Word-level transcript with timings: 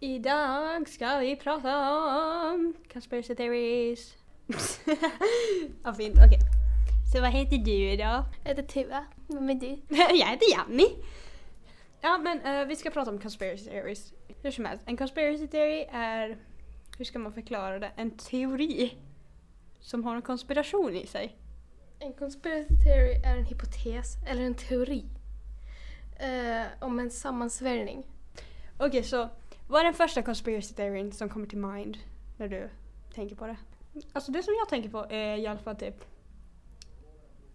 Idag 0.00 0.88
ska 0.88 1.18
vi 1.18 1.36
prata 1.36 1.90
om 2.50 2.74
conspiracy 2.92 3.34
theories. 3.34 4.16
ja, 5.84 5.94
fint. 5.94 6.16
Okej. 6.16 6.38
Så 7.12 7.20
vad 7.20 7.30
heter 7.30 7.56
du 7.56 7.90
idag? 7.90 8.24
Jag 8.44 8.48
heter 8.48 8.62
Tuva. 8.62 9.04
Vem 9.28 9.50
är 9.50 9.54
du? 9.54 9.78
jag 9.96 10.26
heter 10.26 10.52
Janni. 10.52 10.86
Ja, 12.00 12.18
men 12.18 12.40
eh, 12.40 12.66
vi 12.66 12.76
ska 12.76 12.90
prata 12.90 13.10
om 13.10 13.18
conspiracy 13.18 13.64
theories. 13.64 14.12
Hur 14.42 14.50
som 14.50 14.64
helst, 14.64 14.84
en 14.86 14.96
conspiracy 14.96 15.46
theory 15.46 15.86
är, 15.92 16.36
hur 16.96 17.04
ska 17.04 17.18
man 17.18 17.32
förklara 17.32 17.78
det, 17.78 17.90
en 17.96 18.10
teori 18.10 18.96
som 19.80 20.04
har 20.04 20.16
en 20.16 20.22
konspiration 20.22 20.94
i 20.94 21.06
sig. 21.06 21.36
En 21.98 22.12
conspiracy 22.12 22.74
theory 22.84 23.12
är 23.24 23.36
en 23.36 23.44
hypotes, 23.44 24.14
eller 24.26 24.42
en 24.42 24.54
teori, 24.54 25.04
eh, 26.18 26.66
om 26.80 26.98
en 26.98 27.10
sammansvärjning. 27.10 28.06
Okej, 28.78 29.02
så 29.02 29.28
vad 29.68 29.80
är 29.80 29.84
den 29.84 29.94
första 29.94 30.22
conspiracy 30.22 30.74
theorin 30.74 31.12
som 31.12 31.28
kommer 31.28 31.46
till 31.46 31.58
mind 31.58 31.98
när 32.36 32.48
du 32.48 32.68
tänker 33.14 33.36
på 33.36 33.46
det? 33.46 33.56
Alltså 34.12 34.32
det 34.32 34.42
som 34.42 34.54
jag 34.58 34.68
tänker 34.68 34.88
på 34.88 35.06
är 35.10 35.36
i 35.36 35.46
alla 35.46 35.58
fall 35.58 35.76
typ 35.76 36.04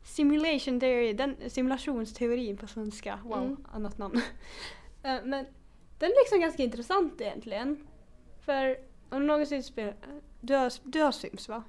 simulation 0.03 0.79
theory, 0.79 1.13
den 1.13 1.35
simulationsteorin 1.49 2.57
på 2.57 2.67
svenska. 2.67 3.19
Wow, 3.23 3.37
Mm. 3.43 3.65
annat 3.71 3.97
namn. 3.97 4.21
Eh, 5.03 5.19
Men 5.23 5.45
den 5.99 6.09
är 6.11 6.21
liksom 6.23 6.39
ganska 6.41 6.63
intressant 6.63 7.21
egentligen. 7.21 7.87
För 8.39 8.77
om 9.11 9.19
du 9.19 9.27
någonsin 9.27 9.63
spelar, 9.63 9.95
du 10.41 10.55
har, 10.55 10.73
du 10.83 11.01
har 11.01 11.11
Sims 11.11 11.49
va? 11.49 11.63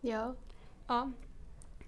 Ja. 0.00 0.34
Ja. 0.86 1.10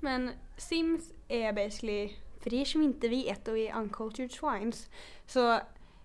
Men 0.01 0.31
Sims 0.57 1.13
är 1.29 1.53
basically, 1.53 2.13
för 2.41 2.55
er 2.55 2.65
som 2.65 2.83
inte 2.83 3.09
vet 3.09 3.49
och 3.49 3.59
är 3.59 3.77
uncultured 3.77 4.33
swines, 4.33 4.91
så 5.27 5.61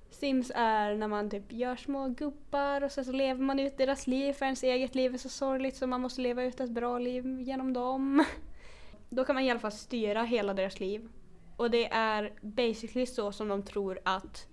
Sims 0.10 0.52
är 0.56 0.96
när 0.96 1.08
man 1.08 1.30
typ 1.30 1.52
gör 1.52 1.76
små 1.76 2.08
gubbar 2.10 2.84
och 2.84 2.92
sen 2.92 3.06
så 3.06 3.12
lever 3.12 3.42
man 3.42 3.60
ut 3.60 3.78
deras 3.78 4.08
liv 4.08 4.34
för 4.34 4.46
ens 4.46 4.64
eget 4.64 4.96
liv 4.96 5.14
är 5.14 5.18
så 5.18 5.30
sorgligt 5.30 5.76
så 5.76 5.88
man 5.88 6.02
måste 6.02 6.22
leva 6.22 6.44
ut 6.44 6.60
ett 6.60 6.70
bra 6.70 7.00
liv 7.00 7.42
genom 7.42 7.74
dem. 7.74 8.26
Då 9.10 9.26
kan 9.26 9.36
man 9.36 9.44
i 9.44 9.52
alla 9.52 9.60
fall 9.60 9.72
styra 9.72 10.24
hela 10.24 10.54
deras 10.54 10.80
liv. 10.80 11.10
Och 11.58 11.72
det 11.72 11.88
är 11.92 12.34
basically 12.42 13.06
så 13.06 13.32
som 13.32 13.48
de 13.48 13.64
tror 13.64 14.00
att 14.04 14.48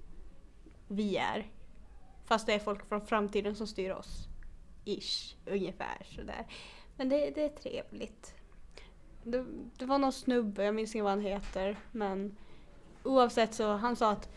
vi 0.88 1.16
är. 1.16 1.46
Fast 2.24 2.46
det 2.46 2.52
är 2.54 2.58
folk 2.58 2.88
från 2.88 3.06
framtiden 3.06 3.56
som 3.56 3.66
styr 3.66 3.90
oss. 3.90 4.28
Ish, 4.84 5.36
ungefär 5.46 6.06
sådär. 6.16 6.46
Men 6.96 7.08
det, 7.08 7.30
det 7.30 7.44
är 7.44 7.48
trevligt. 7.48 8.34
Det, 9.22 9.44
det 9.76 9.86
var 9.86 9.98
någon 9.98 10.12
snubbe, 10.12 10.64
jag 10.64 10.74
minns 10.74 10.94
inte 10.94 11.02
vad 11.02 11.12
han 11.12 11.20
heter, 11.20 11.76
men 11.92 12.36
oavsett 13.02 13.54
så 13.54 13.72
han 13.72 13.96
sa 13.96 14.10
att 14.10 14.28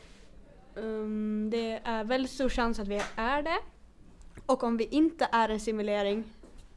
um, 0.75 1.49
det 1.49 1.81
är 1.83 2.03
väldigt 2.03 2.31
stor 2.31 2.49
chans 2.49 2.80
att 2.80 2.88
vi 2.88 3.02
är 3.15 3.41
det. 3.41 3.58
Och 4.45 4.63
om 4.63 4.77
vi 4.77 4.85
inte 4.85 5.30
är 5.31 5.49
en 5.49 5.59
simulering, 5.59 6.23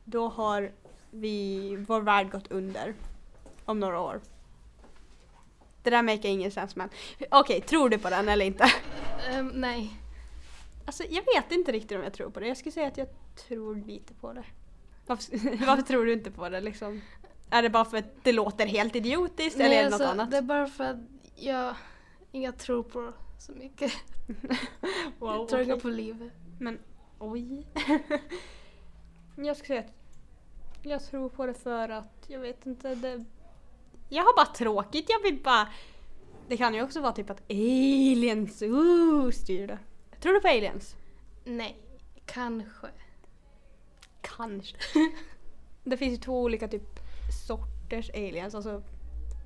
då 0.05 0.29
har 0.29 0.73
vi, 1.11 1.77
vår 1.89 2.01
värld 2.01 2.31
gått 2.31 2.51
under 2.51 2.95
om 3.65 3.81
några 3.81 4.01
år. 4.01 4.21
Det 5.83 5.91
där 5.91 6.03
make 6.03 6.29
ingen 6.29 6.51
sens 6.51 6.77
men 6.77 6.89
okej, 7.31 7.61
tror 7.61 7.89
du 7.89 7.99
på 7.99 8.11
den 8.11 8.29
eller 8.29 8.45
inte? 8.45 8.65
Um, 9.39 9.49
nej. 9.49 10.00
Alltså 10.91 11.05
jag 11.11 11.23
vet 11.35 11.53
inte 11.53 11.73
riktigt 11.73 11.99
om 11.99 12.03
jag 12.03 12.13
tror 12.13 12.31
på 12.31 12.41
det. 12.41 12.49
Jag 12.49 12.57
skulle 12.57 12.73
säga 12.73 12.87
att 12.87 12.97
jag 12.97 13.09
tror 13.49 13.77
lite 13.77 14.15
på 14.15 14.33
det. 14.33 14.45
Varför, 15.07 15.67
varför 15.67 15.83
tror 15.83 16.05
du 16.05 16.13
inte 16.13 16.31
på 16.31 16.49
det 16.49 16.61
liksom? 16.61 17.01
Är 17.51 17.63
det 17.63 17.71
bara 17.71 17.85
för 17.85 17.97
att 17.97 18.25
det 18.25 18.33
låter 18.33 18.67
helt 18.67 18.97
idiotiskt 18.97 19.59
nej 19.59 19.67
eller 19.67 19.77
är 19.77 19.85
det 19.85 19.91
något 19.91 20.01
alltså, 20.01 20.09
annat? 20.13 20.31
Det 20.31 20.37
är 20.37 20.43
bara 20.43 20.67
för 20.67 20.85
att 20.85 20.97
jag 21.35 21.75
inga 22.33 22.53
tror 22.53 22.83
på 22.83 23.13
så 23.39 23.53
mycket. 23.53 23.93
wow, 25.19 25.37
jag 25.39 25.49
tror 25.49 25.63
okej. 25.63 25.81
på 25.81 25.89
livet. 25.89 26.33
Men 26.61 26.79
oj. 27.19 27.67
jag 29.37 29.57
skulle 29.57 29.67
säga 29.67 29.81
att 29.81 29.93
jag 30.83 31.05
tror 31.05 31.29
på 31.29 31.47
det 31.47 31.55
för 31.55 31.89
att 31.89 32.25
jag 32.27 32.41
vet 32.41 32.67
inte. 32.67 32.95
Det... 32.95 33.25
Jag 34.09 34.23
har 34.23 34.37
bara 34.37 34.55
tråkigt. 34.55 35.07
Jag 35.09 35.23
vill 35.23 35.43
bara... 35.43 35.69
Det 36.49 36.57
kan 36.57 36.75
ju 36.75 36.83
också 36.83 37.01
vara 37.01 37.13
typ 37.13 37.31
att 37.31 37.51
aliens 37.51 38.63
uh, 38.63 39.31
styr 39.31 39.67
det. 39.67 39.79
Tror 40.21 40.33
du 40.33 40.41
på 40.41 40.49
aliens? 40.49 40.97
Nej. 41.45 41.77
Kanske. 42.27 42.87
Kanske. 44.21 44.77
det 45.85 45.97
finns 45.97 46.13
ju 46.13 46.17
två 46.17 46.43
olika 46.43 46.69
typ 46.69 47.01
sorters 47.47 48.11
aliens. 48.11 48.55
Alltså, 48.55 48.83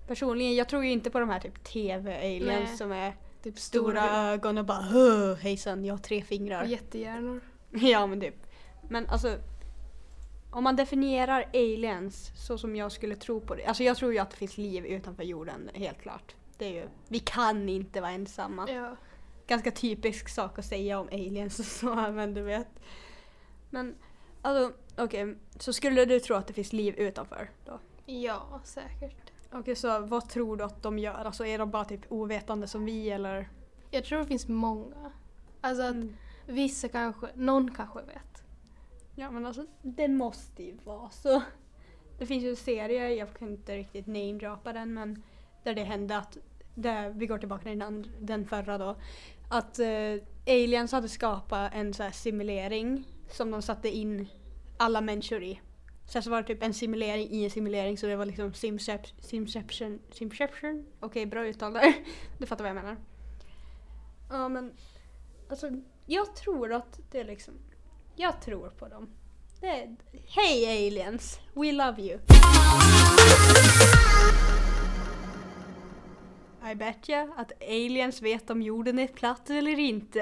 personligen, 0.06 0.54
jag 0.54 0.68
tror 0.68 0.84
ju 0.84 0.90
inte 0.90 1.10
på 1.10 1.20
de 1.20 1.28
här 1.28 1.40
typ 1.40 1.64
TV-aliens 1.64 2.78
som 2.78 2.92
är 2.92 3.16
Typ 3.44 3.58
stora 3.58 4.30
ögon 4.32 4.58
och 4.58 4.64
bara 4.64 4.88
"Åh, 4.94 5.34
hejsan, 5.34 5.84
jag 5.84 5.94
har 5.94 5.98
tre 5.98 6.18
och 6.18 6.24
fingrar. 6.24 6.64
jättehjärnor. 6.68 7.40
ja 7.70 8.06
men 8.06 8.20
typ. 8.20 8.34
Men 8.88 9.06
alltså, 9.06 9.38
om 10.50 10.64
man 10.64 10.76
definierar 10.76 11.48
aliens 11.54 12.32
så 12.46 12.58
som 12.58 12.76
jag 12.76 12.92
skulle 12.92 13.16
tro 13.16 13.40
på 13.40 13.54
det. 13.54 13.64
Alltså 13.64 13.82
jag 13.82 13.96
tror 13.96 14.12
ju 14.12 14.18
att 14.18 14.30
det 14.30 14.36
finns 14.36 14.58
liv 14.58 14.86
utanför 14.86 15.22
jorden, 15.22 15.70
helt 15.74 16.00
klart. 16.00 16.34
Det 16.58 16.64
är 16.64 16.72
ju, 16.72 16.88
vi 17.08 17.18
kan 17.18 17.68
inte 17.68 18.00
vara 18.00 18.10
ensamma. 18.10 18.70
Ja. 18.70 18.96
Ganska 19.46 19.70
typisk 19.70 20.28
sak 20.28 20.58
att 20.58 20.64
säga 20.64 20.98
om 21.00 21.06
aliens 21.08 21.58
och 21.58 21.64
så, 21.64 21.94
men 22.12 22.34
du 22.34 22.42
vet. 22.42 22.68
Men 23.70 23.94
alltså, 24.42 24.76
okej, 24.96 25.36
så 25.58 25.72
skulle 25.72 26.04
du 26.04 26.20
tro 26.20 26.36
att 26.36 26.46
det 26.46 26.52
finns 26.52 26.72
liv 26.72 26.94
utanför 26.98 27.50
då? 27.64 27.78
Ja, 28.06 28.60
säkert. 28.64 29.32
Okej, 29.52 29.76
så 29.76 30.00
vad 30.00 30.28
tror 30.28 30.56
du 30.56 30.64
att 30.64 30.82
de 30.82 30.98
gör? 30.98 31.24
Alltså 31.24 31.46
är 31.46 31.58
de 31.58 31.70
bara 31.70 31.84
typ 31.84 32.00
ovetande 32.08 32.66
som 32.68 32.84
vi 32.84 33.10
eller? 33.10 33.48
Jag 33.90 34.04
tror 34.04 34.18
det 34.18 34.26
finns 34.26 34.48
många. 34.48 35.12
Alltså 35.60 35.82
att 35.82 35.94
Mm. 35.94 36.16
vissa 36.46 36.88
kanske, 36.88 37.26
någon 37.34 37.74
kanske 37.74 37.98
vet. 38.02 38.44
Ja 39.16 39.30
men 39.30 39.46
alltså 39.46 39.66
det 39.82 40.08
måste 40.08 40.62
ju 40.62 40.76
vara 40.84 41.10
så. 41.10 41.42
Det 42.18 42.26
finns 42.26 42.44
ju 42.44 42.50
en 42.50 42.56
serie, 42.56 43.14
jag 43.14 43.34
kan 43.34 43.48
inte 43.48 43.76
riktigt 43.76 44.06
namedroppa 44.06 44.72
den 44.72 44.94
men 44.94 45.22
där 45.62 45.74
det 45.74 45.82
hände 45.84 46.16
att, 46.18 46.38
där, 46.74 47.10
vi 47.10 47.26
går 47.26 47.38
tillbaka 47.38 47.62
till 47.62 47.78
den, 47.78 48.06
den 48.20 48.46
förra 48.46 48.78
då, 48.78 48.96
att 49.48 49.78
eh, 49.78 49.86
aliens 50.46 50.92
hade 50.92 51.08
skapat 51.08 51.74
en 51.74 51.94
så 51.94 52.02
här 52.02 52.10
simulering 52.10 53.04
som 53.30 53.50
de 53.50 53.62
satte 53.62 53.88
in 53.88 54.28
alla 54.76 55.00
människor 55.00 55.42
i. 55.42 55.60
Sen 56.06 56.22
så 56.22 56.30
var 56.30 56.42
det 56.42 56.48
typ 56.48 56.62
en 56.62 56.74
simulering 56.74 57.30
i 57.30 57.44
en 57.44 57.50
simulering 57.50 57.98
så 57.98 58.06
det 58.06 58.16
var 58.16 58.26
liksom 58.26 58.52
simcep- 58.52 59.12
simception, 59.20 59.98
simception? 60.12 60.86
Okej 61.00 61.26
bra 61.26 61.46
uttal 61.46 61.72
där. 61.72 61.94
Du 62.38 62.46
fattar 62.46 62.64
vad 62.64 62.68
jag 62.70 62.74
menar. 62.84 62.96
Ja 64.30 64.48
men 64.48 64.72
alltså 65.50 65.70
jag 66.06 66.36
tror 66.36 66.72
att 66.72 67.00
det 67.10 67.20
är 67.20 67.24
liksom 67.24 67.54
jag 68.16 68.40
tror 68.42 68.68
på 68.68 68.88
dem. 68.88 69.10
Hej 70.26 70.86
aliens! 70.86 71.40
We 71.54 71.72
love 71.72 72.02
you! 72.02 72.18
I 76.72 76.74
bet 76.74 77.08
you 77.08 77.32
att 77.36 77.62
aliens 77.62 78.22
vet 78.22 78.50
om 78.50 78.62
jorden 78.62 78.98
är 78.98 79.06
platt 79.06 79.50
eller 79.50 79.78
inte. 79.78 80.20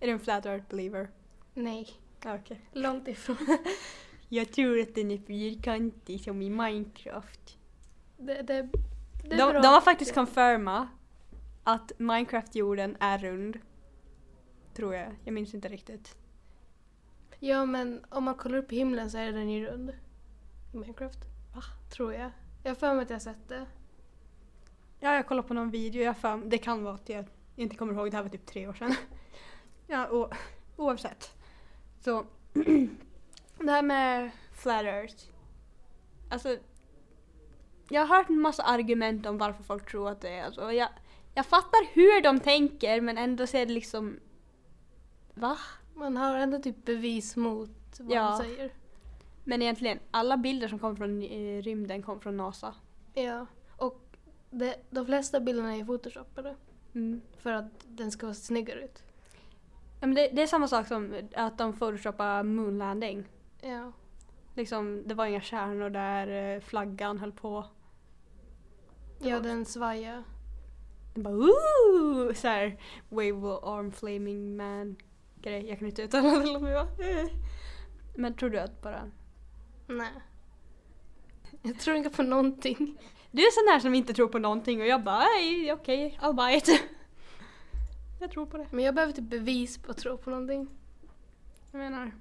Är 0.00 0.06
du 0.06 0.10
en 0.12 0.20
flat 0.20 0.46
earth 0.46 0.68
believer? 0.68 1.10
Nej, 1.54 1.88
Ja, 2.24 2.34
Okej. 2.34 2.60
långt 2.72 3.08
ifrån. 3.08 3.36
Jag 4.28 4.52
tror 4.52 4.80
att 4.80 4.94
den 4.94 5.10
är 5.10 5.18
fyrkantig 5.18 6.20
som 6.20 6.42
i 6.42 6.50
Minecraft. 6.50 7.58
Det, 8.16 8.42
det, 8.42 8.68
det 9.24 9.36
De, 9.36 9.52
de 9.52 9.66
har 9.66 9.80
faktiskt 9.80 10.14
confirmat 10.14 10.88
att 11.64 11.92
Minecraft-jorden 11.98 12.96
är 13.00 13.18
rund. 13.18 13.58
Tror 14.74 14.94
jag. 14.94 15.16
Jag 15.24 15.34
minns 15.34 15.54
inte 15.54 15.68
riktigt. 15.68 16.16
Ja 17.38 17.64
men 17.64 18.04
om 18.08 18.24
man 18.24 18.34
kollar 18.34 18.58
upp 18.58 18.72
i 18.72 18.76
himlen 18.76 19.10
så 19.10 19.18
är 19.18 19.32
den 19.32 19.50
ju 19.50 19.66
rund. 19.66 19.90
I 20.72 20.76
Minecraft. 20.76 21.18
Va? 21.54 21.62
Tror 21.92 22.14
jag. 22.14 22.30
Jag 22.62 22.70
har 22.70 22.74
för 22.74 22.94
mig 22.94 23.02
att 23.02 23.10
jag 23.10 23.14
har 23.14 23.20
sett 23.20 23.48
det. 23.48 23.66
Ja, 25.00 25.14
jag 25.14 25.26
kollade 25.26 25.48
på 25.48 25.54
någon 25.54 25.70
video. 25.70 26.02
Jag 26.02 26.16
för, 26.16 26.36
det 26.36 26.58
kan 26.58 26.84
vara 26.84 26.94
att 26.94 27.08
jag 27.08 27.24
inte 27.56 27.76
kommer 27.76 27.92
ihåg. 27.94 28.10
Det 28.10 28.16
här 28.16 28.22
var 28.22 28.30
typ 28.30 28.46
tre 28.46 28.68
år 28.68 28.72
sedan. 28.72 28.94
ja, 29.86 30.06
och, 30.06 30.32
oavsett. 30.76 31.30
Så, 32.00 32.24
det 33.58 33.70
här 33.70 33.82
med 33.82 34.30
flat 34.52 34.84
earth. 34.84 35.24
Alltså, 36.30 36.56
jag 37.88 38.06
har 38.06 38.16
hört 38.16 38.28
en 38.28 38.40
massa 38.40 38.62
argument 38.62 39.26
om 39.26 39.38
varför 39.38 39.62
folk 39.62 39.90
tror 39.90 40.08
att 40.10 40.20
det 40.20 40.30
är 40.30 40.50
så. 40.50 40.72
Jag, 40.72 40.88
jag 41.34 41.46
fattar 41.46 41.94
hur 41.94 42.22
de 42.22 42.40
tänker 42.40 43.00
men 43.00 43.18
ändå 43.18 43.46
så 43.46 43.56
är 43.56 43.66
det 43.66 43.72
liksom... 43.72 44.20
Va? 45.34 45.58
Man 45.94 46.16
har 46.16 46.36
ändå 46.36 46.58
typ 46.58 46.84
bevis 46.84 47.36
mot 47.36 47.70
vad 48.00 48.16
Ja. 48.16 48.30
de 48.30 48.44
säger. 48.44 48.72
Men 49.44 49.62
egentligen, 49.62 49.98
alla 50.10 50.36
bilder 50.36 50.68
som 50.68 50.78
kom 50.78 50.96
från 50.96 51.22
eh, 51.22 51.62
rymden 51.62 52.02
kom 52.02 52.20
från 52.20 52.36
NASA. 52.36 52.74
Ja. 53.14 53.46
Det, 54.50 54.76
de 54.90 55.06
flesta 55.06 55.40
bilderna 55.40 55.76
är 55.76 55.84
photoshopade. 55.84 56.56
Mm. 56.94 57.20
För 57.38 57.52
att 57.52 57.86
den 57.88 58.10
ska 58.10 58.34
se 58.34 58.42
snyggare 58.42 58.84
ut. 58.84 59.02
Ja, 60.00 60.06
men 60.06 60.14
det, 60.14 60.28
det 60.32 60.42
är 60.42 60.46
samma 60.46 60.68
sak 60.68 60.86
som 60.86 61.14
att 61.36 61.58
de 61.58 61.72
photoshoppar 61.72 62.42
moonlanding. 62.42 63.24
Ja. 63.60 63.92
Liksom, 64.54 65.02
det 65.06 65.14
var 65.14 65.26
inga 65.26 65.40
stjärnor 65.40 65.90
där 65.90 66.54
eh, 66.54 66.60
flaggan 66.60 67.18
höll 67.18 67.32
på. 67.32 67.66
Ja, 69.18 69.40
den 69.40 69.64
svajar. 69.64 70.24
Den 71.14 71.22
bara 71.22 71.34
ooh! 71.34 72.32
Såhär 72.34 72.80
wave 73.08 73.58
arm 73.62 73.92
flaming 73.92 74.56
man 74.56 74.96
grej. 75.42 75.68
Jag 75.68 75.78
kan 75.78 75.88
inte 75.88 76.02
uttala 76.02 76.58
det 76.58 76.60
bara. 76.60 76.86
Men 78.16 78.34
tror 78.34 78.50
du 78.50 78.58
att 78.58 78.82
bara... 78.82 79.10
Nej. 79.86 80.12
Jag 81.62 81.78
tror 81.78 81.96
inte 81.96 82.10
på 82.10 82.22
någonting. 82.22 82.98
Du 83.30 83.42
är 83.42 83.50
sån 83.50 83.72
här 83.72 83.80
som 83.80 83.94
inte 83.94 84.14
tror 84.14 84.28
på 84.28 84.38
någonting 84.38 84.80
och 84.80 84.86
jag 84.86 85.02
bara 85.02 85.18
"Nej, 85.18 85.72
okej, 85.72 86.18
I'll 86.22 86.34
buy 86.34 86.56
it. 86.56 86.68
Jag 88.20 88.30
tror 88.30 88.46
på 88.46 88.56
det. 88.58 88.66
Men 88.70 88.84
jag 88.84 88.94
behöver 88.94 89.12
typ 89.12 89.30
bevis 89.30 89.78
på 89.78 89.90
att 89.90 89.98
tro 89.98 90.16
på 90.16 90.30
någonting. 90.30 90.68
Jag 91.72 91.78
menar... 91.78 92.12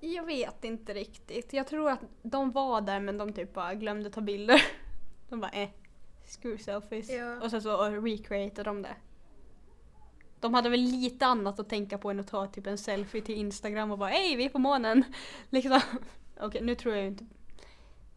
Jag 0.00 0.24
vet 0.24 0.64
inte 0.64 0.94
riktigt. 0.94 1.52
Jag 1.52 1.66
tror 1.66 1.90
att 1.90 2.00
de 2.22 2.50
var 2.52 2.80
där 2.80 3.00
men 3.00 3.18
de 3.18 3.32
typ 3.32 3.54
bara 3.54 3.74
glömde 3.74 4.10
ta 4.10 4.20
bilder. 4.20 4.62
De 5.28 5.40
bara 5.40 5.50
eh, 5.50 5.68
screw 6.26 6.58
selfies. 6.64 7.10
Ja. 7.10 7.40
Och 7.42 7.50
sen 7.50 7.62
så 7.62 7.76
recreatade 7.84 8.70
de 8.70 8.82
det. 8.82 8.96
De 10.40 10.54
hade 10.54 10.68
väl 10.68 10.80
lite 10.80 11.26
annat 11.26 11.58
att 11.60 11.68
tänka 11.68 11.98
på 11.98 12.10
än 12.10 12.20
att 12.20 12.28
ta 12.28 12.46
typ 12.46 12.66
en 12.66 12.78
selfie 12.78 13.22
till 13.22 13.34
Instagram 13.34 13.90
och 13.90 13.98
bara 13.98 14.10
hej 14.10 14.36
vi 14.36 14.44
är 14.44 14.48
på 14.48 14.58
månen. 14.58 15.04
Liksom. 15.50 15.80
Okej 16.40 16.62
nu 16.62 16.74
tror 16.74 16.94
jag 16.94 17.06
inte... 17.06 17.26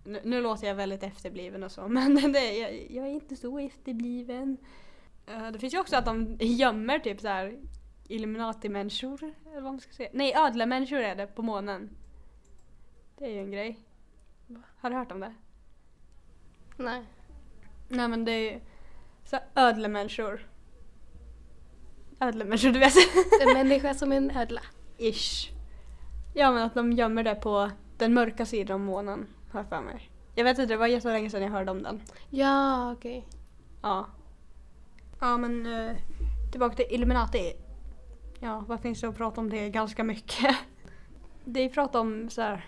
Nu, 0.04 0.22
nu 0.24 0.42
låter 0.42 0.68
jag 0.68 0.76
väldigt 0.76 1.04
efterbliven 1.04 1.64
och 1.64 1.72
så 1.72 1.88
men 1.88 2.32
det, 2.32 2.58
jag, 2.58 2.92
jag 2.92 3.06
är 3.06 3.12
inte 3.12 3.36
så 3.36 3.60
efterbliven. 3.60 4.58
Eh, 5.26 5.52
det 5.52 5.60
finns 5.60 5.74
ju 5.74 5.80
också 5.80 5.96
att 5.96 6.06
de 6.06 6.38
gömmer 6.40 7.00
typ 7.00 7.20
så 7.20 7.28
här 7.28 7.60
Illuminati-människor, 8.08 9.34
eller 9.46 9.62
vad 9.62 9.64
man 9.64 9.80
ska 9.80 9.94
säga. 9.94 10.10
Nej, 10.14 10.34
ödlemänniskor 10.36 11.00
är 11.00 11.16
det 11.16 11.28
på 11.28 11.42
månen. 11.42 11.90
Det 13.18 13.26
är 13.26 13.30
ju 13.30 13.40
en 13.40 13.52
grej. 13.52 13.80
Har 14.78 14.90
du 14.90 14.96
hört 14.96 15.12
om 15.12 15.20
det? 15.20 15.34
Nej. 16.78 17.04
Nej 17.90 18.08
men 18.08 18.26
det 18.26 18.32
är 18.32 18.52
ju 18.52 18.60
så 19.24 19.38
ödlemänniskor. 19.56 20.48
Ödlemänniskor, 22.20 22.70
du 22.70 22.80
vet. 22.80 22.94
En 23.42 23.54
människa 23.54 23.94
som 23.94 24.12
en 24.12 24.32
ödla. 24.32 24.62
Ish. 24.98 25.52
Ja 26.34 26.52
men 26.52 26.64
att 26.64 26.74
de 26.74 26.92
gömmer 26.92 27.24
det 27.24 27.36
på 27.36 27.72
den 27.98 28.14
mörka 28.14 28.46
sidan 28.46 28.74
av 28.74 28.80
månen, 28.80 29.28
har 29.52 29.64
för 29.64 29.82
mig. 29.82 30.10
Jag 30.36 30.44
vet 30.44 30.60
inte, 30.60 30.74
det 30.74 30.78
var 30.78 30.88
jättelänge 30.88 31.30
sedan 31.30 31.42
jag 31.42 31.50
hörde 31.50 31.72
om 31.72 31.84
den. 31.84 32.02
Ja, 32.30 32.92
okej. 32.92 33.28
Ja. 33.82 34.08
Ja 35.20 35.38
men 35.38 35.66
eh, 35.66 35.96
tillbaka 36.52 36.76
till 36.76 36.86
Illuminati. 36.90 37.54
Ja, 38.40 38.66
vad 38.68 38.82
finns 38.82 39.02
det 39.02 39.08
att 39.08 39.18
prata 39.18 39.42
om 39.42 39.50
det 39.50 39.70
ganska 39.70 40.04
mycket? 40.04 40.56
Det 41.46 41.60
är 41.60 41.70
prat 41.70 41.96
om 41.96 42.30
så 42.30 42.42
här, 42.42 42.66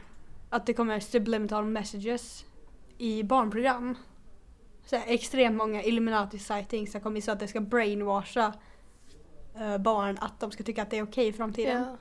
att 0.49 0.65
det 0.65 0.73
kommer 0.73 0.99
subliminal 0.99 1.65
messages 1.65 2.45
i 2.97 3.23
barnprogram. 3.23 3.95
Så 4.85 4.95
här, 4.95 5.03
extremt 5.07 5.57
många 5.57 5.83
Illuminati 5.83 6.39
sightings 6.39 6.93
har 6.93 7.01
kommit 7.01 7.23
så 7.23 7.31
att 7.31 7.39
det 7.39 7.47
ska 7.47 7.61
brainwasha 7.61 8.53
eh, 9.55 9.77
barn 9.77 10.17
att 10.21 10.39
de 10.39 10.51
ska 10.51 10.63
tycka 10.63 10.81
att 10.81 10.89
det 10.89 10.97
är 10.97 11.03
okej 11.03 11.27
i 11.27 11.33
framtiden. 11.33 11.81
Ja. 11.81 11.97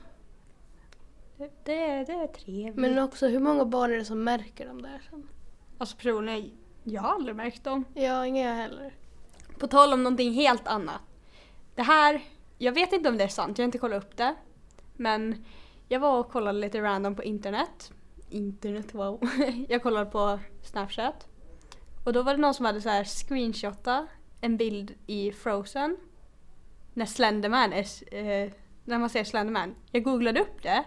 Det, 1.37 1.49
det, 1.63 1.83
är- 1.83 2.05
det 2.05 2.11
är 2.13 2.27
trevligt. 2.27 2.75
Men 2.75 2.99
också, 2.99 3.27
hur 3.27 3.39
många 3.39 3.65
barn 3.65 3.91
är 3.93 3.97
det 3.97 4.05
som 4.05 4.23
märker 4.23 4.67
dem 4.67 4.81
där 4.81 5.01
sen? 5.09 5.27
Alltså 5.77 5.97
personligen, 5.97 6.51
jag 6.83 7.01
har 7.01 7.13
aldrig 7.13 7.35
märkt 7.35 7.63
dem. 7.63 7.85
Ja, 7.93 8.25
inga 8.25 8.47
jag 8.49 8.55
heller. 8.55 8.93
På 9.59 9.67
tal 9.67 9.93
om 9.93 10.03
någonting 10.03 10.33
helt 10.33 10.67
annat. 10.67 11.01
Det 11.75 11.81
här, 11.81 12.21
jag 12.57 12.71
vet 12.71 12.93
inte 12.93 13.09
om 13.09 13.17
det 13.17 13.23
är 13.23 13.27
sant, 13.27 13.57
jag 13.57 13.63
har 13.63 13.67
inte 13.67 13.77
kollat 13.77 14.03
upp 14.03 14.17
det. 14.17 14.35
Men 14.97 15.45
jag 15.87 15.99
var 15.99 16.19
och 16.19 16.29
kollade 16.31 16.59
lite 16.59 16.81
random 16.81 17.15
på 17.15 17.23
internet. 17.23 17.91
Internet, 18.29 18.93
wow. 18.93 19.29
jag 19.69 19.83
kollade 19.83 20.05
på 20.11 20.39
Snapchat. 20.63 21.27
Och 22.05 22.13
då 22.13 22.21
var 22.23 22.33
det 22.33 22.41
någon 22.41 22.53
som 22.53 22.65
hade 22.65 22.81
så 22.81 22.89
här 22.89 23.03
screenshotat 23.03 24.05
en 24.41 24.57
bild 24.57 24.93
i 25.07 25.31
Frozen. 25.31 25.97
När 26.93 27.05
Slenderman 27.05 27.73
är, 27.73 27.85
eh, 28.15 28.51
när 28.85 28.99
man 28.99 29.09
ser 29.09 29.23
Slenderman. 29.23 29.75
Jag 29.91 30.03
googlade 30.03 30.39
upp 30.41 30.63
det 30.63 30.83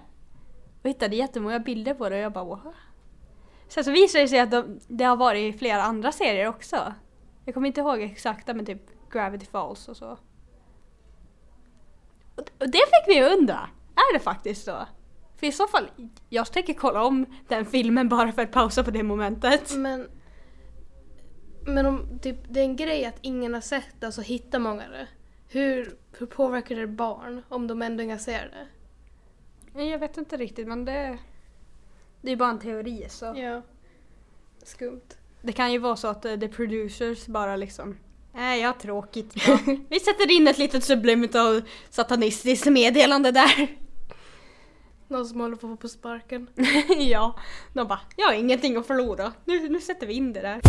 och 0.87 0.91
hittade 0.91 1.17
jättemånga 1.17 1.59
bilder 1.59 1.95
på 1.95 2.09
det 2.09 2.17
och 2.17 2.23
jag 2.23 2.33
bara 2.33 2.45
wow. 2.45 2.75
Sen 3.69 3.85
så 3.85 3.91
visade 3.91 4.25
det 4.25 4.29
sig 4.29 4.39
att 4.39 4.51
de, 4.51 4.81
det 4.89 5.05
har 5.05 5.17
varit 5.17 5.55
i 5.55 5.59
flera 5.59 5.83
andra 5.83 6.13
serier 6.13 6.49
också. 6.49 6.95
Jag 7.45 7.55
kommer 7.55 7.67
inte 7.67 7.81
ihåg 7.81 8.03
exakta 8.03 8.55
men 8.55 8.67
typ 8.67 9.11
Gravity 9.13 9.47
Falls 9.47 9.89
och 9.89 9.97
så. 9.97 10.19
Och, 12.37 12.51
och 12.59 12.71
det 12.71 12.79
fick 12.79 13.07
mig 13.07 13.25
att 13.25 13.39
undra, 13.39 13.69
är 13.95 14.15
det 14.15 14.21
faktiskt 14.21 14.65
så? 14.65 14.87
För 15.37 15.47
i 15.47 15.53
så 15.53 15.67
fall, 15.67 15.91
jag 16.29 16.53
tänker 16.53 16.75
kolla 16.75 17.05
om 17.05 17.27
den 17.49 17.67
filmen 17.67 18.09
bara 18.09 18.33
för 18.33 18.43
att 18.43 18.53
pausa 18.53 18.85
på 18.85 18.91
det 18.91 19.03
momentet. 19.03 19.77
Men, 19.77 20.09
men 21.67 21.87
om 21.87 22.19
typ, 22.23 22.37
det 22.49 22.61
är 22.61 22.65
en 22.65 22.77
grej 22.77 23.05
att 23.05 23.19
ingen 23.21 23.55
har 23.55 23.61
sett 23.61 24.01
det 24.01 24.07
och 24.07 24.15
så 24.15 24.23
hittar 24.23 24.59
många 24.59 24.89
det. 24.89 25.09
Hur, 25.49 25.97
hur 26.19 26.27
påverkar 26.27 26.77
det 26.77 26.87
barn 26.87 27.43
om 27.49 27.67
de 27.67 27.83
ändå 27.83 28.03
inte 28.03 28.19
ser 28.19 28.49
det? 28.49 28.76
Jag 29.77 29.99
vet 29.99 30.17
inte 30.17 30.37
riktigt 30.37 30.69
men 30.69 30.85
det, 30.85 31.19
det 32.21 32.33
är 32.33 32.37
bara 32.37 32.51
en 32.51 32.59
teori 32.59 33.07
så. 33.09 33.25
Ja. 33.25 33.63
Skumt. 34.63 35.17
Det 35.43 35.53
kan 35.53 35.73
ju 35.73 35.79
vara 35.79 35.97
så 35.97 36.09
att 36.09 36.25
eh, 36.25 36.37
the 36.37 36.49
producers 36.49 37.27
bara 37.27 37.57
liksom 37.57 37.97
Nej, 38.37 38.61
jag 38.61 38.69
har 38.69 38.75
tråkigt. 38.75 39.33
Ja. 39.47 39.59
Vi 39.89 40.01
sätter 40.01 40.31
in 40.31 40.49
ett 40.49 40.59
litet 40.59 40.85
subliminal 40.85 41.63
satanistiskt 41.91 42.67
meddelande 42.67 43.31
där. 43.31 43.77
Någon 45.09 45.27
som 45.27 45.41
håller 45.41 45.57
på 45.57 45.67
att 45.67 45.73
få 45.73 45.77
på 45.77 45.89
sparken. 45.89 46.51
ja, 46.99 47.39
de 47.73 47.89
bara, 47.89 48.01
jag 48.17 48.27
har 48.27 48.35
ingenting 48.35 48.77
att 48.77 48.87
förlora. 48.87 49.33
Nu, 49.45 49.69
nu 49.69 49.81
sätter 49.81 50.07
vi 50.07 50.13
in 50.15 50.33
det 50.33 50.41
där. 50.41 50.61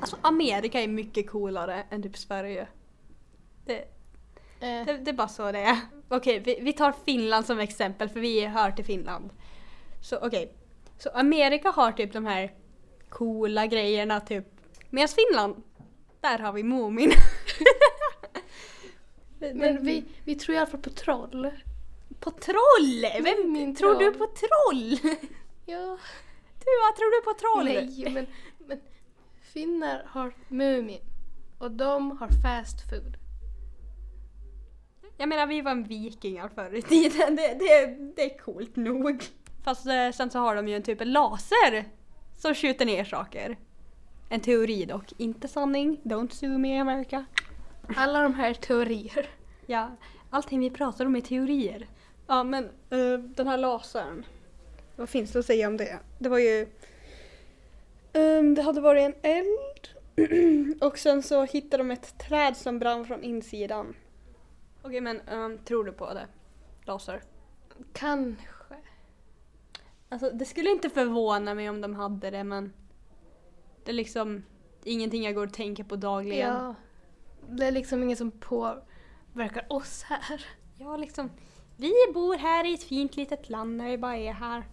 Alltså 0.00 0.16
Amerika 0.22 0.80
är 0.80 0.88
mycket 0.88 1.30
coolare 1.30 1.84
än 1.90 2.02
typ 2.02 2.16
Sverige. 2.16 2.68
Det, 3.66 3.84
det, 4.62 4.98
det 5.04 5.10
är 5.10 5.12
bara 5.14 5.28
så 5.28 5.52
det 5.52 5.58
är. 5.58 5.76
Okej, 6.08 6.38
vi, 6.40 6.58
vi 6.60 6.72
tar 6.72 6.94
Finland 7.04 7.46
som 7.46 7.58
exempel 7.58 8.08
för 8.08 8.20
vi 8.20 8.46
hör 8.46 8.70
till 8.70 8.84
Finland. 8.84 9.30
Så 10.00 10.18
okej, 10.22 10.52
så 10.98 11.10
Amerika 11.10 11.70
har 11.70 11.92
typ 11.92 12.12
de 12.12 12.26
här 12.26 12.52
coola 13.08 13.66
grejerna 13.66 14.20
typ. 14.20 14.44
Medan 14.90 15.08
Finland, 15.08 15.62
där 16.20 16.38
har 16.38 16.52
vi 16.52 16.62
Moomin. 16.62 17.12
men 19.38 19.84
vi, 19.84 20.04
vi 20.24 20.34
tror 20.34 20.54
i 20.54 20.58
alla 20.58 20.70
fall 20.70 20.80
på 20.80 20.90
troll. 20.90 21.50
På 22.20 22.30
troll! 22.30 23.06
Vem 23.22 23.52
Min 23.52 23.74
tror 23.74 23.94
du 23.94 24.12
troll. 24.12 24.14
på 24.18 24.26
troll? 24.26 24.98
Ja. 25.66 25.98
Du, 26.64 26.70
vad 26.82 26.96
tror 26.96 27.20
du 27.20 27.22
på 27.24 27.38
troll? 27.38 27.64
Nej, 27.64 28.12
men, 28.14 28.26
men 28.68 28.80
finnar 29.52 30.04
har 30.08 30.34
Mumin. 30.48 31.00
Och 31.58 31.70
de 31.70 32.18
har 32.18 32.28
fast 32.28 32.90
food. 32.90 33.16
Jag 35.22 35.28
menar 35.28 35.46
vi 35.46 35.60
var 35.60 35.70
en 35.70 35.84
vikingar 35.84 36.48
förr 36.54 36.74
i 36.74 36.82
tiden, 36.82 37.36
det, 37.36 37.54
det, 37.58 37.86
det 38.16 38.34
är 38.34 38.38
coolt 38.38 38.76
nog. 38.76 39.24
Fast 39.64 39.86
eh, 39.86 40.10
sen 40.14 40.30
så 40.30 40.38
har 40.38 40.56
de 40.56 40.68
ju 40.68 40.76
en 40.76 40.82
typ 40.82 41.00
en 41.00 41.12
laser 41.12 41.84
som 42.38 42.54
skjuter 42.54 42.86
ner 42.86 43.04
saker. 43.04 43.56
En 44.28 44.40
teori 44.40 44.84
dock, 44.84 45.12
inte 45.16 45.48
sanning. 45.48 46.00
Don't 46.02 46.30
sue 46.30 46.58
me 46.58 46.80
America. 46.80 47.24
Alla 47.96 48.22
de 48.22 48.34
här 48.34 48.54
teorier. 48.54 49.30
Ja, 49.66 49.90
allting 50.30 50.60
vi 50.60 50.70
pratar 50.70 51.06
om 51.06 51.16
är 51.16 51.20
teorier. 51.20 51.86
Ja 52.26 52.44
men 52.44 52.64
eh, 52.64 53.18
den 53.18 53.46
här 53.46 53.58
lasern. 53.58 54.26
Vad 54.96 55.08
finns 55.08 55.32
det 55.32 55.38
att 55.38 55.46
säga 55.46 55.68
om 55.68 55.76
det? 55.76 55.98
Det 56.18 56.28
var 56.28 56.38
ju... 56.38 56.66
ehm, 58.12 58.54
det 58.54 58.62
hade 58.62 58.80
varit 58.80 59.02
en 59.02 59.14
eld. 59.22 60.80
och 60.80 60.98
sen 60.98 61.22
så 61.22 61.44
hittade 61.44 61.82
de 61.82 61.90
ett 61.90 62.18
träd 62.28 62.56
som 62.56 62.78
brann 62.78 63.06
från 63.06 63.22
insidan. 63.22 63.94
Okej 64.82 65.00
men 65.00 65.20
ehm, 65.20 65.58
tror 65.58 65.84
du 65.84 65.92
på 65.92 66.14
det? 66.14 66.26
Laser? 66.84 67.22
Kanske. 67.92 68.44
Alltså 70.08 70.30
det 70.30 70.44
skulle 70.44 70.70
inte 70.70 70.90
förvåna 70.90 71.54
mig 71.54 71.70
om 71.70 71.80
de 71.80 71.94
hade 71.94 72.30
det 72.30 72.44
men 72.44 72.72
det 73.84 73.90
är 73.90 73.94
liksom 73.94 74.42
ingenting 74.84 75.22
jag 75.24 75.34
går 75.34 75.46
och 75.46 75.52
tänker 75.52 75.84
på 75.84 75.96
dagligen. 75.96 76.48
Ja. 76.54 76.74
Det 77.50 77.66
är 77.66 77.72
liksom 77.72 78.02
ingen 78.02 78.16
som 78.16 78.30
påverkar 78.30 79.66
oss 79.68 80.02
här. 80.02 80.44
Ja, 80.78 80.96
liksom 80.96 81.30
vi 81.76 81.92
bor 82.14 82.34
här 82.36 82.66
i 82.70 82.74
ett 82.74 82.82
fint 82.82 83.16
litet 83.16 83.50
land 83.50 83.76
när 83.76 83.88
vi 83.90 83.98
bara 83.98 84.16
är 84.16 84.32
här. 84.32 84.64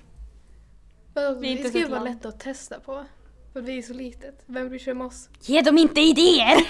Men 1.13 1.41
Vi 1.41 1.47
är 1.47 1.53
Det 1.53 1.57
inte 1.57 1.69
ska 1.69 1.77
ju 1.77 1.83
ett 1.83 1.89
vara 1.91 2.03
land. 2.03 2.15
lätt 2.15 2.25
att 2.25 2.39
testa 2.39 2.79
på. 2.79 3.05
För 3.53 3.61
vi 3.61 3.77
är 3.77 3.81
så 3.81 3.93
litet. 3.93 4.43
Vem 4.45 4.69
bryr 4.69 4.79
sig 4.79 4.91
om 4.91 5.01
oss? 5.01 5.29
Ge 5.41 5.61
dem 5.61 5.77
inte 5.77 6.01
idéer! 6.01 6.57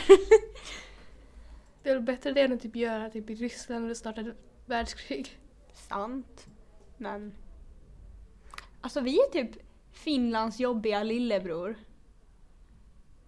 Det 1.84 1.90
är 1.90 1.94
väl 1.94 2.04
bättre 2.04 2.32
det 2.32 2.42
än 2.42 2.54
att 2.54 2.62
typ 2.62 2.76
göra 2.76 3.10
typ 3.10 3.30
i 3.30 3.36
Ryssland 3.36 3.90
och 3.90 3.98
starta 3.98 4.22
ett 4.22 4.36
världskrig. 4.66 5.40
Sant. 5.74 6.48
Men... 6.98 7.34
Alltså 8.82 9.02
vi 9.02 9.20
är 9.20 9.32
typ 9.32 9.52
Finlands 9.92 10.60
jobbiga 10.60 11.04
lillebror. 11.04 11.76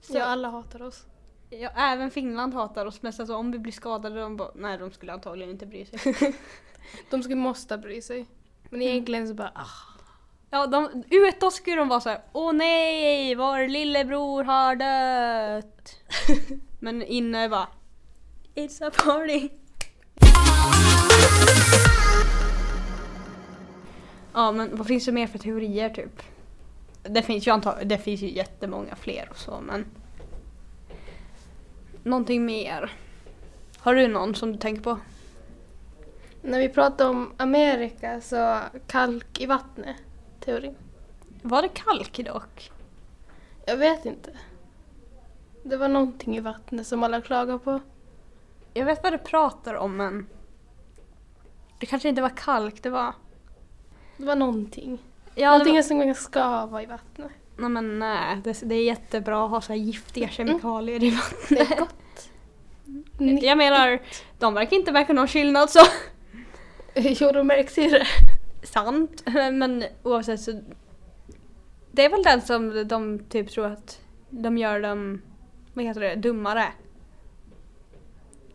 Så, 0.02 0.18
Ja, 0.18 0.24
alla 0.24 0.50
hatar 0.50 0.82
oss. 0.82 1.06
Ja, 1.50 1.70
även 1.76 2.12
Finland 2.12 2.54
hatar 2.54 2.86
oss 2.86 3.02
men 3.02 3.14
sen 3.14 3.28
så 3.28 3.36
om 3.36 3.52
vi 3.52 3.60
blir 3.60 3.72
skadade, 3.72 4.22
de 4.22 4.38
bara, 4.38 4.52
nej 4.56 4.78
de 4.78 4.92
skulle 4.92 5.14
antagligen 5.14 5.52
inte 5.52 5.66
bry 5.66 5.86
sig. 5.86 6.16
De 7.10 7.24
skulle 7.24 7.36
måste 7.36 7.78
bry 7.78 8.02
sig. 8.02 8.26
Men 8.70 8.82
egentligen 8.82 9.28
så 9.28 9.34
bara, 9.34 9.52
ah. 9.56 9.92
Ja, 10.50 10.68
de, 10.68 11.04
utåt 11.10 11.54
skulle 11.54 11.76
de 11.76 11.88
vara 11.88 12.00
så 12.00 12.10
här: 12.10 12.22
åh 12.34 12.54
nej, 12.54 13.36
vår 13.36 13.68
lillebror 13.68 14.44
har 14.44 14.76
dött. 14.76 15.96
men 16.80 17.04
inne 17.04 17.50
bara, 17.50 17.68
it's 18.56 18.82
a 18.88 18.92
party. 19.06 19.50
Ja, 24.34 24.52
men 24.52 24.78
vad 24.78 24.88
finns 24.88 25.06
det 25.06 25.12
mer 25.12 25.28
för 25.28 25.40
teorier 25.40 25.90
typ? 25.90 26.22
Det 27.04 27.22
finns 27.22 27.48
ju 27.48 27.52
antag- 27.52 27.84
det 27.86 27.98
finns 27.98 28.22
ju 28.22 28.32
jättemånga 28.32 28.96
fler 28.96 29.28
och 29.32 29.38
så 29.38 29.60
men 29.62 29.86
Någonting 32.04 32.46
mer? 32.46 32.92
Har 33.78 33.96
du 33.96 34.08
någon 34.08 34.36
som 34.36 34.52
du 34.52 34.58
tänker 34.58 34.82
på? 34.82 35.00
När 36.42 36.60
vi 36.60 36.70
pratar 36.70 37.10
om 37.10 37.34
Amerika 37.38 38.22
så 38.22 38.60
kalk 38.88 39.42
i 39.42 39.46
vattnet, 39.46 39.96
teorin. 40.40 40.76
Var 41.42 41.62
det 41.62 41.70
kalk 41.74 42.26
dock? 42.26 42.72
Jag 43.66 43.78
vet 43.78 44.06
inte. 44.06 44.32
Det 45.64 45.78
var 45.78 45.88
någonting 45.88 46.38
i 46.38 46.40
vattnet 46.40 46.88
som 46.88 47.04
alla 47.04 47.22
klagar 47.22 47.58
på. 47.58 47.80
Jag 48.74 48.86
vet 48.86 49.04
vad 49.04 49.14
du 49.14 49.18
pratar 49.18 49.74
om 49.74 49.98
men 49.98 50.28
Det 51.80 51.86
kanske 51.86 52.10
inte 52.10 52.22
var 52.22 52.30
kalk, 52.38 52.84
det 52.84 52.90
var 52.90 53.14
Det 54.18 54.26
var 54.26 54.36
någonting. 54.36 55.00
Ja, 55.36 55.52
någonting 55.52 55.76
det, 55.76 55.84
som 55.84 56.14
skava 56.16 56.84
i 56.84 56.86
vattnet. 56.86 57.32
nej 57.58 57.70
men 57.70 58.00
nej, 58.00 58.38
det, 58.44 58.62
det 58.64 58.76
är 58.76 58.84
jättebra 58.84 59.46
att 59.46 59.50
ha 59.52 59.62
så 59.62 59.74
här 59.74 59.80
giftiga 59.80 60.30
kemikalier 60.30 61.04
i 61.04 61.10
Det 61.10 61.16
vattnet. 61.16 61.72
är 61.72 61.80
gott. 61.80 62.30
Nyttigt. 63.18 63.44
Jag 63.44 63.58
menar, 63.58 64.02
de 64.40 64.54
verkar 64.54 64.78
inte 64.78 64.92
märka 64.92 65.14
någon 65.14 65.28
skillnad 65.28 65.70
så 65.70 65.80
Jo, 66.96 67.32
de 67.32 67.48
märks 67.48 67.78
ju 67.78 67.90
det. 67.90 68.08
sant. 68.64 69.24
Men 69.54 69.84
oavsett 70.04 70.42
så 70.42 70.62
Det 71.92 72.06
är 72.06 72.10
väl 72.10 72.24
den 72.24 72.42
som 72.42 72.88
de 72.88 73.20
typ 73.30 73.50
tror 73.52 73.66
att 73.66 74.00
de 74.30 74.58
gör 74.58 74.80
dem, 74.82 75.22
vad 75.74 75.86
heter 75.86 76.02
det, 76.02 76.16
dummare. 76.16 76.66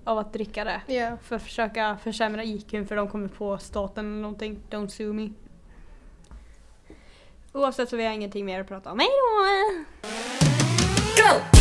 Av 0.06 0.18
att 0.18 0.32
dricka 0.32 0.64
det. 0.64 0.80
Ja. 0.94 1.16
För 1.22 1.36
att 1.36 1.42
försöka 1.42 1.98
försämra 2.02 2.44
IQn 2.44 2.86
för 2.86 2.96
de 2.96 3.08
kommer 3.08 3.28
på 3.28 3.58
staten 3.58 4.06
eller 4.12 4.22
någonting. 4.22 4.60
Don't 4.70 4.88
sue 4.88 5.12
me. 5.12 5.30
Oavsett 7.52 7.88
så 7.88 7.96
vi 7.96 8.04
har 8.04 8.12
ingenting 8.12 8.44
mer 8.44 8.60
att 8.60 8.68
prata 8.68 8.92
om. 8.92 8.98
Hejdå! 8.98 9.84
Go! 11.16 11.55